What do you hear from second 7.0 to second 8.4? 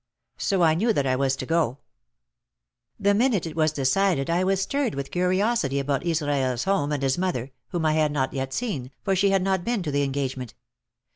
his mother, whom I had not